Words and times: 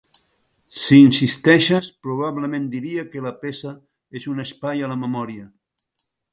Si 0.83 0.95
insisteixes, 1.09 1.89
probablement 2.07 2.67
diria 2.77 3.05
que 3.13 3.23
la 3.27 3.35
peça 3.45 3.77
és 4.21 4.29
un 4.35 4.45
espai 4.49 4.85
a 4.89 4.93
la 4.95 5.01
memòria. 5.07 5.49